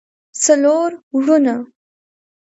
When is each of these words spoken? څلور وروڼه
څلور 0.43 0.89
وروڼه 1.15 1.55